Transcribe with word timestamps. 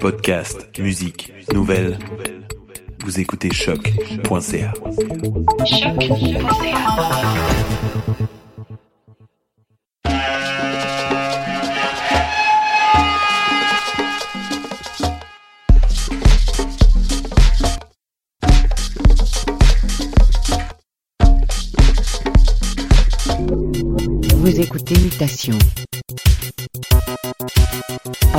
Podcast, 0.00 0.76
musique, 0.78 1.32
nouvelles. 1.52 1.98
Vous 3.04 3.20
écoutez 3.20 3.52
choc.ca. 3.52 4.72
Vous 24.34 24.60
écoutez 24.60 24.98
Mutation 24.98 25.58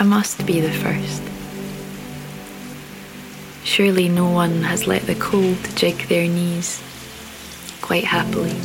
I 0.00 0.02
must 0.02 0.46
be 0.46 0.60
the 0.60 0.72
first. 0.72 1.22
Surely 3.64 4.08
no 4.08 4.30
one 4.30 4.62
has 4.62 4.86
let 4.86 5.02
the 5.02 5.14
cold 5.14 5.58
jig 5.74 6.08
their 6.08 6.26
knees 6.26 6.82
quite 7.82 8.04
happily. 8.04 8.56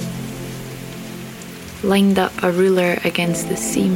Lined 1.83 2.17
up 2.19 2.31
a 2.41 2.53
ruler 2.53 2.99
against 3.03 3.49
the 3.49 3.57
seam 3.57 3.95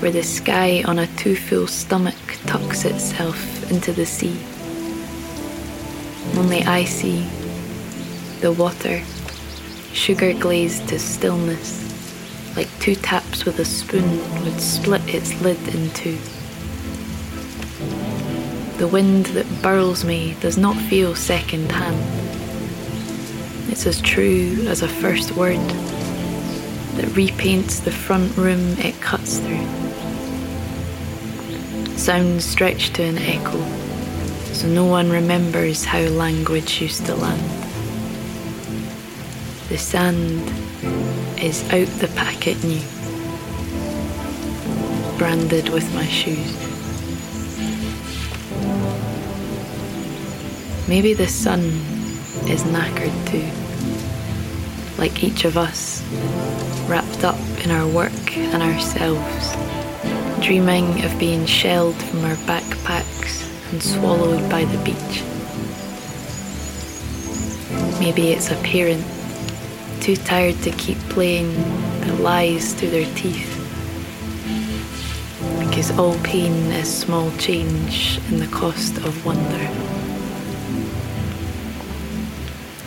where 0.00 0.10
the 0.10 0.24
sky 0.24 0.82
on 0.82 0.98
a 0.98 1.06
too 1.06 1.36
full 1.36 1.68
stomach 1.68 2.16
tucks 2.46 2.84
itself 2.84 3.70
into 3.70 3.92
the 3.92 4.04
sea. 4.04 4.36
Only 6.36 6.64
I 6.64 6.82
see 6.82 7.28
the 8.40 8.50
water, 8.50 9.02
sugar 9.92 10.32
glazed 10.32 10.88
to 10.88 10.98
stillness, 10.98 12.56
like 12.56 12.68
two 12.80 12.96
taps 12.96 13.44
with 13.44 13.60
a 13.60 13.64
spoon 13.64 14.18
would 14.42 14.60
split 14.60 15.14
its 15.14 15.40
lid 15.40 15.60
in 15.72 15.90
two. 15.90 16.18
The 18.78 18.86
wind 18.86 19.26
that 19.26 19.62
burls 19.62 20.04
me 20.04 20.36
does 20.40 20.58
not 20.58 20.76
feel 20.76 21.14
second 21.14 21.72
hand. 21.72 21.96
It's 23.70 23.86
as 23.86 24.02
true 24.02 24.66
as 24.68 24.82
a 24.82 24.88
first 24.88 25.32
word 25.32 25.56
that 26.96 27.06
repaints 27.14 27.82
the 27.82 27.90
front 27.90 28.36
room 28.36 28.76
it 28.78 29.00
cuts 29.00 29.38
through. 29.38 29.66
Sounds 31.96 32.44
stretched 32.44 32.94
to 32.96 33.02
an 33.04 33.16
echo, 33.16 33.58
so 34.52 34.68
no 34.68 34.84
one 34.84 35.10
remembers 35.10 35.86
how 35.86 36.00
language 36.00 36.82
used 36.82 37.06
to 37.06 37.14
land. 37.14 37.42
The 39.70 39.78
sand 39.78 40.42
is 41.42 41.64
out 41.72 41.88
the 42.00 42.08
packet 42.14 42.62
new, 42.62 42.82
branded 45.16 45.70
with 45.70 45.92
my 45.94 46.04
shoes. 46.04 46.65
Maybe 50.88 51.14
the 51.14 51.26
sun 51.26 51.60
is 52.48 52.62
knackered 52.62 53.12
too, 53.26 53.44
like 54.98 55.24
each 55.24 55.44
of 55.44 55.56
us, 55.56 56.00
wrapped 56.88 57.24
up 57.24 57.40
in 57.64 57.72
our 57.72 57.88
work 57.88 58.36
and 58.36 58.62
ourselves, 58.62 59.56
dreaming 60.44 61.04
of 61.04 61.18
being 61.18 61.44
shelled 61.44 61.96
from 61.96 62.24
our 62.24 62.36
backpacks 62.46 63.50
and 63.72 63.82
swallowed 63.82 64.48
by 64.48 64.64
the 64.64 64.78
beach. 64.84 65.24
Maybe 67.98 68.30
it's 68.30 68.52
a 68.52 68.56
parent 68.62 69.04
too 70.00 70.14
tired 70.14 70.54
to 70.62 70.70
keep 70.70 70.98
playing 71.08 71.52
the 72.02 72.14
lies 72.20 72.74
through 72.74 72.90
their 72.90 73.12
teeth. 73.16 73.54
Because 75.58 75.98
all 75.98 76.16
pain 76.20 76.52
is 76.70 76.88
small 76.88 77.32
change 77.38 78.20
in 78.28 78.38
the 78.38 78.46
cost 78.46 78.98
of 78.98 79.26
wonder. 79.26 79.85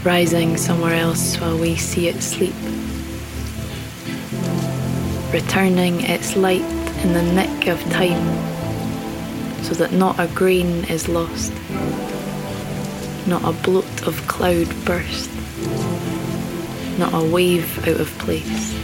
Rising 0.04 0.58
somewhere 0.58 0.96
else 0.96 1.40
while 1.40 1.58
we 1.58 1.76
see 1.76 2.08
it 2.08 2.22
sleep. 2.22 2.56
Returning 5.34 6.02
its 6.02 6.36
light 6.36 6.62
in 7.04 7.14
the 7.14 7.24
nick 7.24 7.68
of 7.68 7.82
time 7.92 8.24
so 9.64 9.74
that 9.76 9.92
not 9.92 10.20
a 10.20 10.28
grain 10.28 10.86
is 10.86 11.08
lost, 11.08 11.54
not 13.28 13.44
a 13.44 13.52
bloat 13.64 14.08
of 14.08 14.26
cloud 14.28 14.68
burst 14.86 15.30
not 17.00 17.14
a 17.14 17.24
wave 17.32 17.80
out 17.88 18.02
of 18.02 18.10
place. 18.18 18.76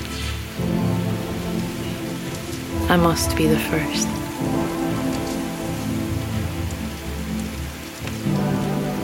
I 2.90 2.96
must 2.96 3.36
be 3.36 3.46
the 3.46 3.60
first. 3.60 4.08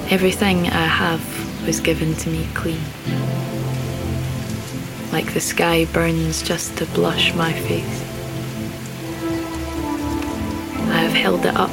Everything 0.10 0.68
I 0.68 0.86
have 0.86 1.31
was 1.72 1.80
given 1.80 2.14
to 2.14 2.30
me 2.30 2.46
clean. 2.54 2.82
Like 5.14 5.34
the 5.34 5.40
sky 5.40 5.86
burns 5.86 6.42
just 6.42 6.76
to 6.80 6.86
blush 6.88 7.34
my 7.34 7.54
face. 7.54 8.02
I 10.92 10.98
have 11.06 11.14
held 11.14 11.46
it 11.46 11.56
up, 11.56 11.72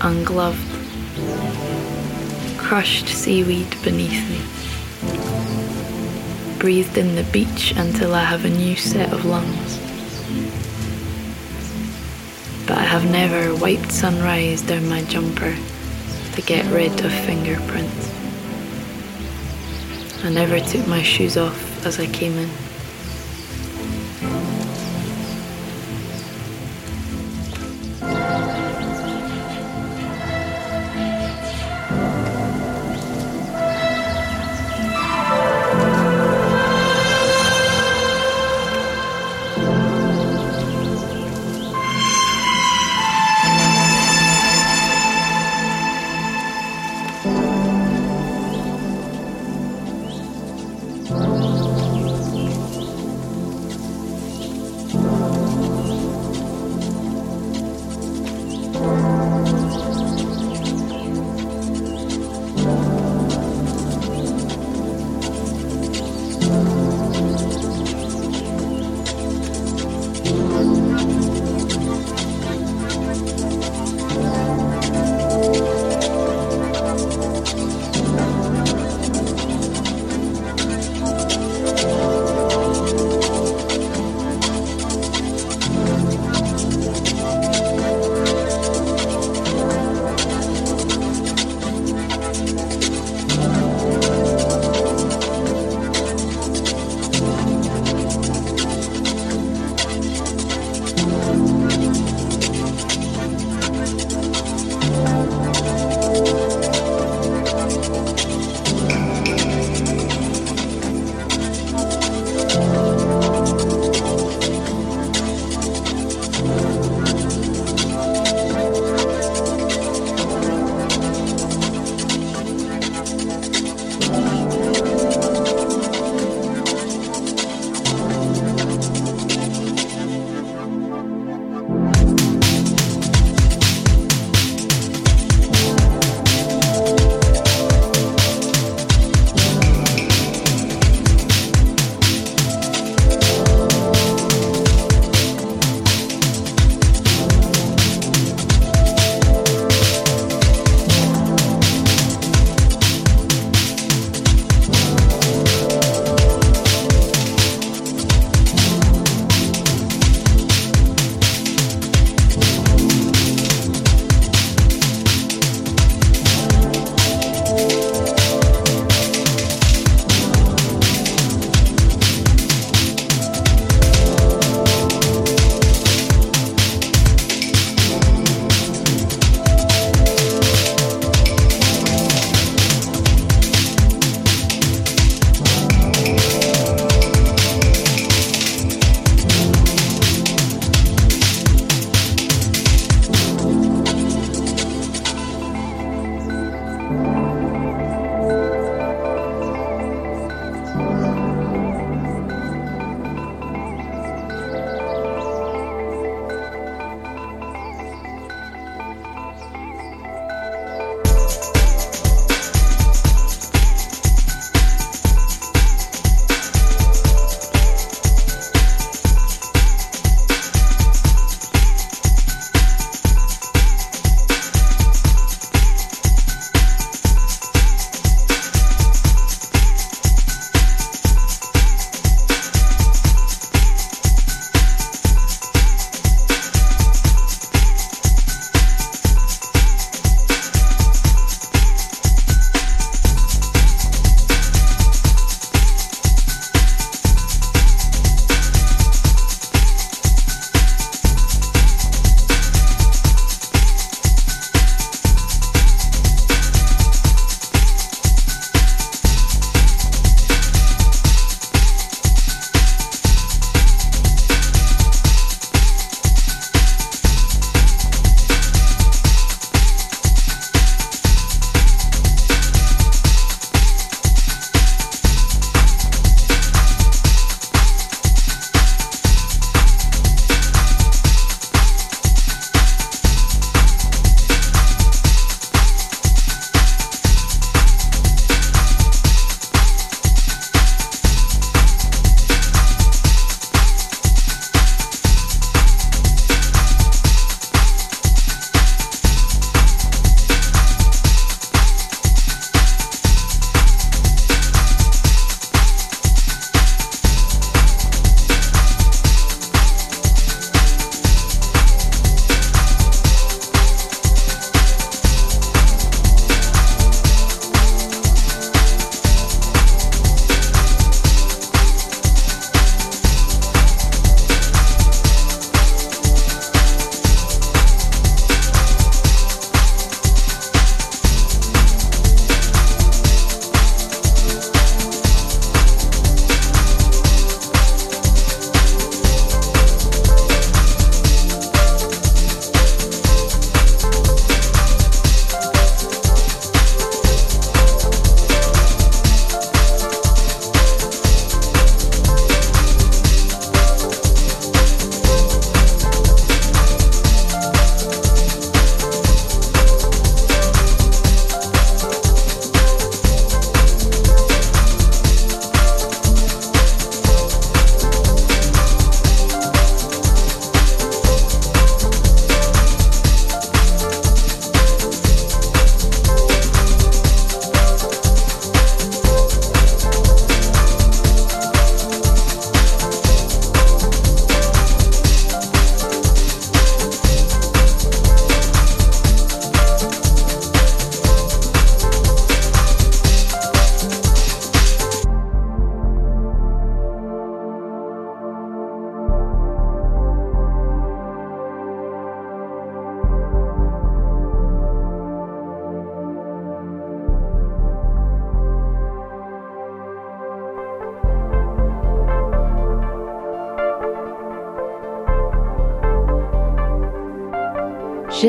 ungloved, 0.00 0.72
crushed 2.56 3.06
seaweed 3.06 3.76
beneath 3.84 4.22
me 4.30 4.40
breathed 6.58 6.96
in 6.96 7.16
the 7.16 7.24
beach 7.24 7.74
until 7.76 8.14
I 8.14 8.22
have 8.22 8.46
a 8.46 8.48
new 8.48 8.76
set 8.76 9.12
of 9.12 9.26
lungs. 9.26 9.76
But 12.66 12.78
I 12.78 12.84
have 12.84 13.04
never 13.10 13.54
wiped 13.54 13.92
sunrise 13.92 14.62
down 14.62 14.88
my 14.88 15.02
jumper 15.02 15.54
to 16.32 16.40
get 16.40 16.64
rid 16.72 17.04
of 17.04 17.12
fingerprints. 17.12 18.21
I 20.24 20.30
never 20.30 20.60
took 20.60 20.86
my 20.86 21.02
shoes 21.02 21.36
off 21.36 21.84
as 21.84 21.98
I 21.98 22.06
came 22.06 22.38
in. 22.38 22.61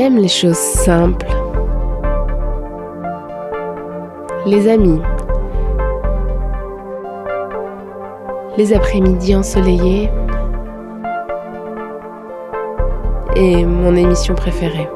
Les 0.10 0.28
choses 0.28 0.58
simples. 0.58 1.28
Les 4.46 4.68
amis. 4.68 5.00
Les 8.58 8.74
après-midi 8.74 9.34
ensoleillés. 9.34 10.12
Et 13.38 13.64
mon 13.64 13.96
émission 13.96 14.36
préférée. 14.36 14.90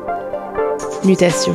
Mutation. 1.05 1.53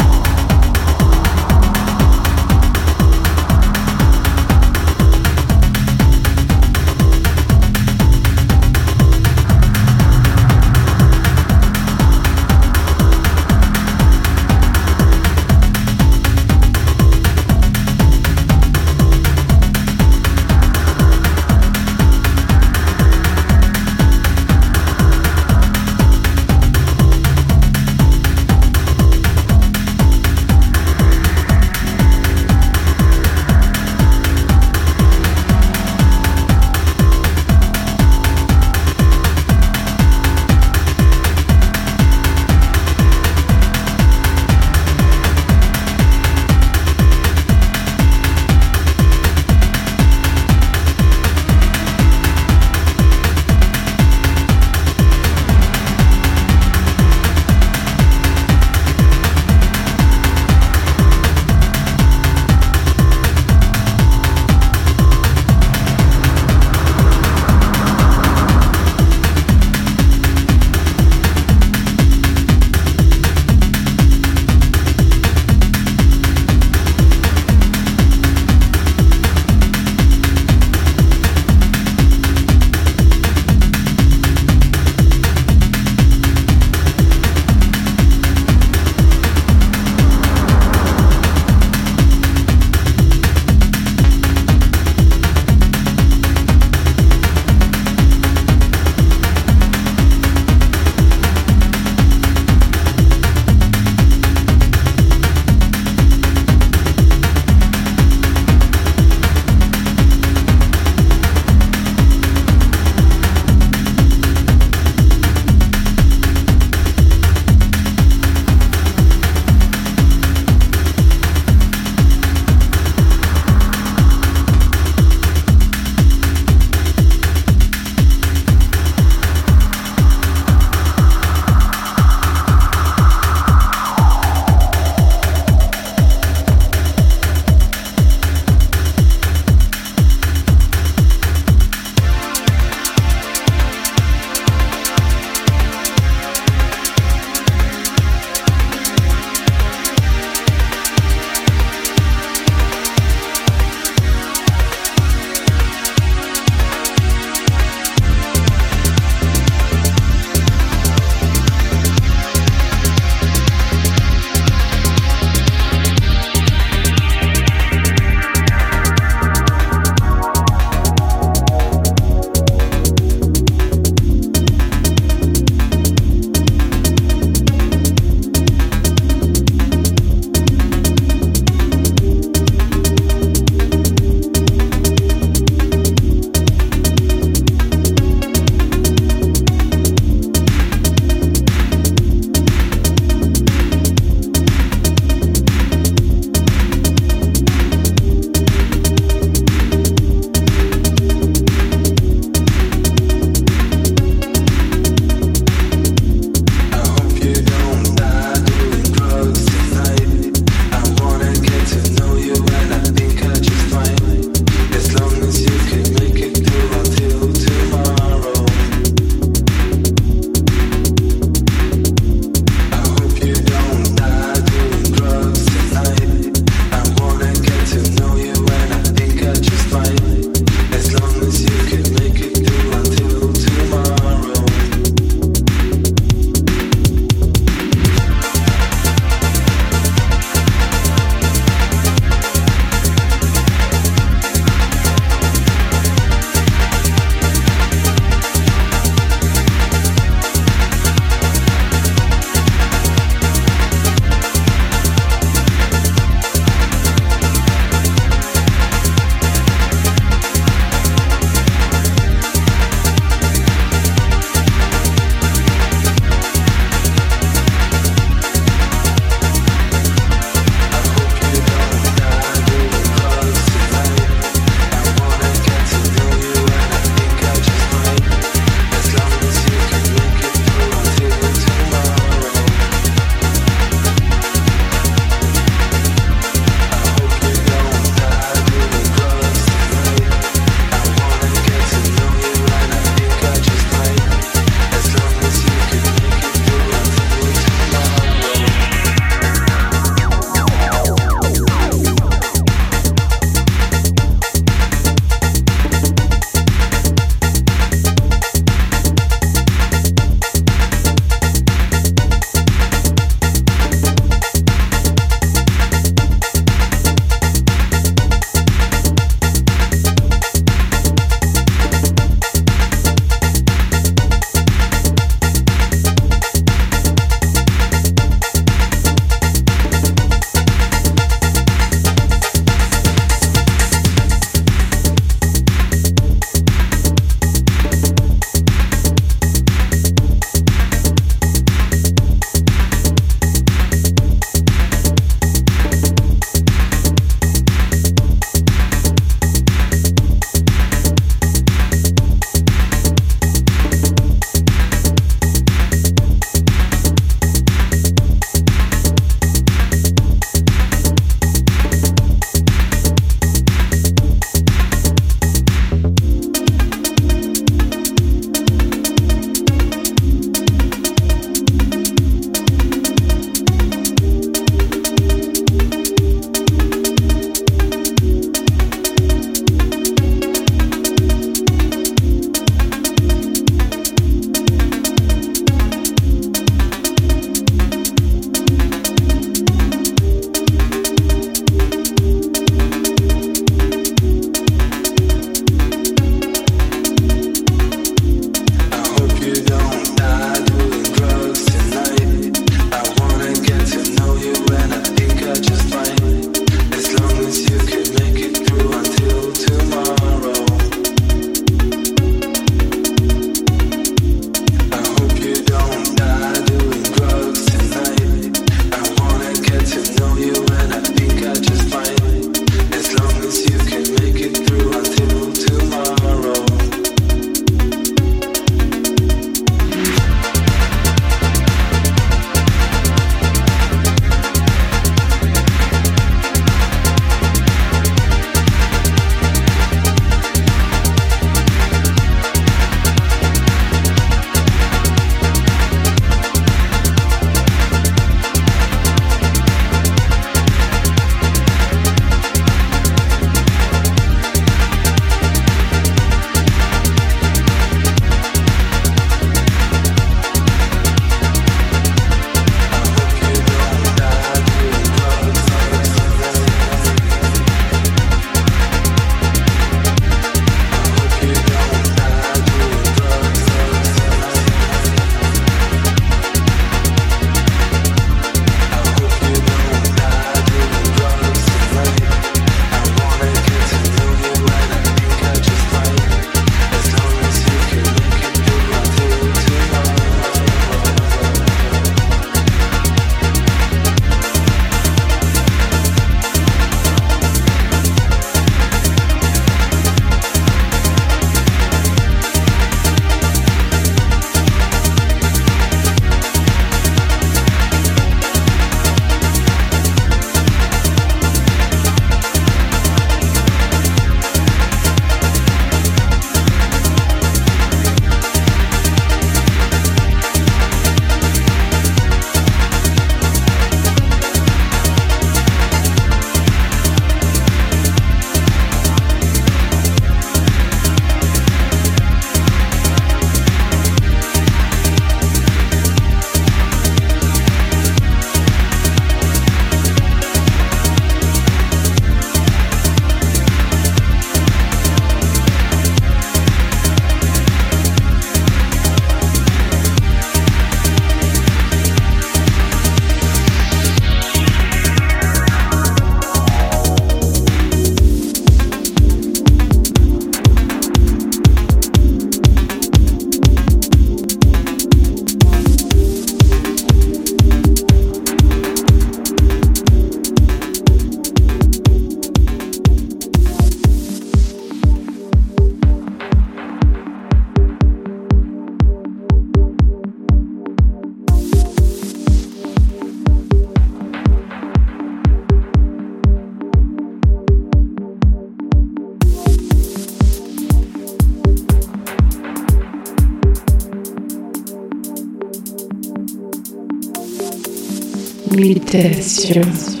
Mutation. 598.93 600.00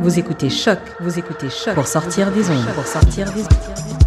Vous 0.00 0.18
écoutez 0.18 0.50
Choc, 0.50 0.78
vous 1.00 1.18
écoutez 1.18 1.48
Choc 1.50 1.74
pour 1.74 1.86
sortir 1.86 2.30
des 2.30 2.50
ondes, 2.50 2.66
pour 2.74 2.86
sortir 2.86 3.32
des 3.32 3.42
ondes. 3.42 4.03